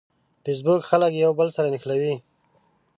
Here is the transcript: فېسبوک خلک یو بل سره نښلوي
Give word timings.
فېسبوک 0.43 0.81
خلک 0.89 1.11
یو 1.13 1.31
بل 1.39 1.47
سره 1.55 1.67
نښلوي 1.73 2.15